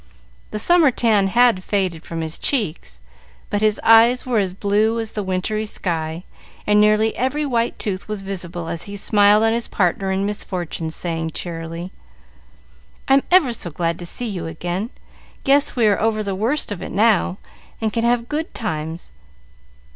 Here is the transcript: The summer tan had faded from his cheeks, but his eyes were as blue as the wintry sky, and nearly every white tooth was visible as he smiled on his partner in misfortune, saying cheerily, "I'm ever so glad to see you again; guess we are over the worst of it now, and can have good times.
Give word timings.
The 0.49 0.57
summer 0.57 0.89
tan 0.89 1.27
had 1.27 1.63
faded 1.63 2.01
from 2.03 2.21
his 2.21 2.39
cheeks, 2.39 3.01
but 3.51 3.61
his 3.61 3.79
eyes 3.83 4.25
were 4.25 4.39
as 4.39 4.51
blue 4.55 4.99
as 4.99 5.11
the 5.11 5.21
wintry 5.21 5.63
sky, 5.67 6.23
and 6.65 6.81
nearly 6.81 7.15
every 7.15 7.45
white 7.45 7.77
tooth 7.77 8.07
was 8.07 8.23
visible 8.23 8.67
as 8.67 8.85
he 8.89 8.95
smiled 8.97 9.43
on 9.43 9.53
his 9.53 9.67
partner 9.67 10.11
in 10.11 10.25
misfortune, 10.25 10.89
saying 10.89 11.33
cheerily, 11.33 11.91
"I'm 13.07 13.21
ever 13.29 13.53
so 13.53 13.69
glad 13.69 13.99
to 13.99 14.07
see 14.07 14.25
you 14.27 14.47
again; 14.47 14.89
guess 15.43 15.75
we 15.75 15.85
are 15.85 16.01
over 16.01 16.23
the 16.23 16.33
worst 16.33 16.71
of 16.71 16.81
it 16.81 16.91
now, 16.91 17.37
and 17.79 17.93
can 17.93 18.03
have 18.03 18.27
good 18.27 18.55
times. 18.55 19.11